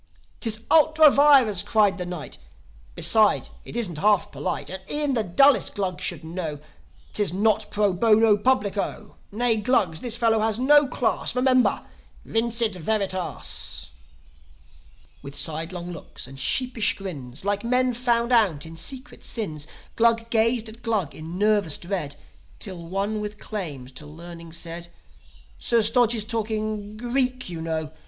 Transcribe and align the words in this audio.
"'Tis 0.39 0.61
ultra 0.71 1.11
vires!" 1.11 1.61
cried 1.61 1.99
the 1.99 2.07
Knight. 2.07 2.39
"Besides, 2.95 3.51
it 3.63 3.77
isn't 3.77 3.99
half 3.99 4.31
polite. 4.31 4.71
And 4.71 4.81
e'en 4.89 5.13
the 5.13 5.21
dullest 5.23 5.75
Glug 5.75 6.01
should 6.01 6.23
know, 6.23 6.57
'Tis 7.13 7.31
not 7.31 7.67
pro 7.69 7.93
bono 7.93 8.35
publico. 8.35 9.17
Nay, 9.31 9.57
Glugs, 9.57 9.99
this 10.01 10.15
fellow 10.17 10.41
is 10.49 10.57
no 10.57 10.87
class. 10.87 11.35
Remember! 11.35 11.85
Vincit 12.25 12.73
veritas!" 12.77 13.91
With 15.21 15.35
sidelong 15.35 15.91
looks 15.91 16.25
and 16.25 16.39
sheepish 16.39 16.95
grins, 16.97 17.45
Like 17.45 17.63
men 17.63 17.93
found 17.93 18.31
out 18.31 18.65
in 18.65 18.75
secret 18.75 19.23
sins, 19.23 19.67
Glug 19.95 20.31
gazed 20.31 20.67
at 20.67 20.81
Glug 20.81 21.13
in 21.13 21.37
nervous 21.37 21.77
dread; 21.77 22.15
Till 22.57 22.81
one 22.87 23.21
with 23.21 23.37
claims 23.37 23.91
to 23.91 24.07
learning 24.07 24.51
said, 24.53 24.87
"Sir 25.59 25.83
Stodge 25.83 26.15
is 26.15 26.25
talking 26.25 26.97
Greek, 26.97 27.49
you 27.49 27.61
know. 27.61 27.91